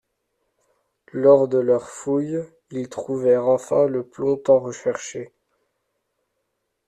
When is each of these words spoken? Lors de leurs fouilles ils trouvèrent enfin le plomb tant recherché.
Lors 1.13 1.47
de 1.47 1.59
leurs 1.59 1.87
fouilles 1.87 2.41
ils 2.71 2.89
trouvèrent 2.89 3.45
enfin 3.47 3.85
le 3.85 4.03
plomb 4.03 4.35
tant 4.35 4.59
recherché. 4.59 5.31